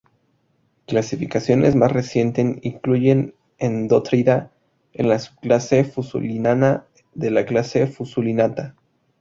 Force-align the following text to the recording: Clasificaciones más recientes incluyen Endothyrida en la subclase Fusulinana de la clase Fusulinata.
Clasificaciones 0.87 1.75
más 1.75 1.91
recientes 1.91 2.57
incluyen 2.63 3.35
Endothyrida 3.59 4.51
en 4.93 5.09
la 5.09 5.19
subclase 5.19 5.83
Fusulinana 5.83 6.87
de 7.13 7.29
la 7.29 7.45
clase 7.45 7.85
Fusulinata. 7.85 8.73